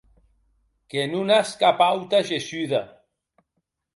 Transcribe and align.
Que 0.93 1.01
non 1.11 1.25
as 1.39 1.51
cap 1.61 1.83
auta 1.89 2.23
gessuda. 2.29 2.81